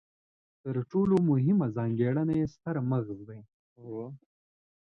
تر 0.63 0.75
ټولو 0.91 1.15
مهمه 1.29 1.67
ځانګړنه 1.75 2.33
یې 2.39 2.45
ستر 2.53 2.75
مغز 2.91 3.19
دی. 3.29 3.39